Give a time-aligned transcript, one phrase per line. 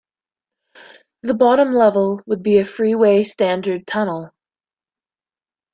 [1.21, 4.31] The bottom level would be a freeway standard tunnel.